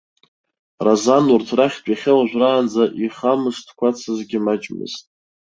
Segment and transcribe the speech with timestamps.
[0.85, 5.03] Разан урҭ рахьтә иахьа уажәраанӡа ихамышҭқәацызгьы маҷмызт.